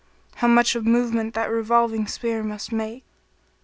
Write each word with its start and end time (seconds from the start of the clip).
* 0.21 0.35
How 0.37 0.47
much 0.47 0.73
of 0.73 0.83
movement 0.83 1.35
that 1.35 1.51
revolving 1.51 2.07
sphere 2.07 2.41
must 2.41 2.71
make. 2.71 3.03